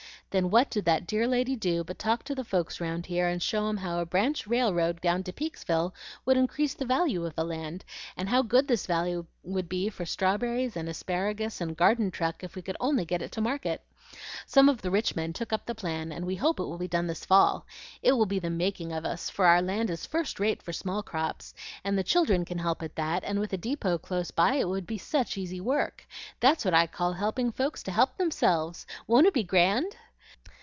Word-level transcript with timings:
Then 0.31 0.49
what 0.49 0.69
did 0.69 0.85
that 0.85 1.07
dear 1.07 1.27
lady 1.27 1.57
do 1.57 1.83
but 1.83 1.99
talk 1.99 2.23
to 2.23 2.33
the 2.33 2.45
folks 2.45 2.79
round 2.79 3.05
here, 3.07 3.27
and 3.27 3.43
show 3.43 3.67
'em 3.67 3.75
how 3.75 3.99
a 3.99 4.05
branch 4.05 4.47
railroad 4.47 5.01
down 5.01 5.23
to 5.23 5.33
Peeksville 5.33 5.93
would 6.23 6.37
increase 6.37 6.73
the 6.73 6.85
value 6.85 7.25
of 7.25 7.35
the 7.35 7.43
land, 7.43 7.83
and 8.15 8.29
how 8.29 8.41
good 8.41 8.65
this 8.69 8.85
valley 8.85 9.21
would 9.43 9.67
be 9.67 9.89
for 9.89 10.05
strawberries 10.05 10.77
and 10.77 10.87
asparagus 10.87 11.59
and 11.59 11.75
garden 11.75 12.11
truck 12.11 12.45
if 12.45 12.55
we 12.55 12.61
could 12.61 12.77
only 12.79 13.03
get 13.03 13.21
it 13.21 13.33
to 13.33 13.41
market. 13.41 13.81
Some 14.45 14.69
of 14.69 14.81
the 14.81 14.89
rich 14.89 15.17
men 15.17 15.33
took 15.33 15.51
up 15.51 15.65
the 15.65 15.75
plan, 15.75 16.13
and 16.13 16.23
we 16.25 16.37
hope 16.37 16.61
it 16.61 16.65
will 16.65 16.77
be 16.77 16.87
done 16.87 17.07
this 17.07 17.25
fall. 17.25 17.65
It 18.01 18.13
will 18.13 18.25
be 18.25 18.39
the 18.39 18.49
making 18.49 18.93
of 18.93 19.03
us, 19.03 19.29
for 19.29 19.47
our 19.47 19.61
land 19.61 19.89
is 19.89 20.05
first 20.05 20.39
rate 20.39 20.61
for 20.63 20.71
small 20.71 21.03
crops, 21.03 21.53
and 21.83 21.97
the 21.97 22.03
children 22.05 22.45
can 22.45 22.59
help 22.59 22.81
at 22.83 22.95
that, 22.95 23.25
and 23.25 23.37
with 23.41 23.51
a 23.51 23.57
deepot 23.57 24.01
close 24.01 24.31
by 24.31 24.55
it 24.55 24.69
would 24.69 24.87
be 24.87 24.97
such 24.97 25.37
easy 25.37 25.59
work. 25.59 26.07
That's 26.39 26.63
what 26.63 26.73
I 26.73 26.87
call 26.87 27.11
helping 27.11 27.51
folks 27.51 27.83
to 27.83 27.91
help 27.91 28.15
themselves. 28.15 28.87
Won't 29.07 29.27
it 29.27 29.33
be 29.33 29.43
grand?" 29.43 29.97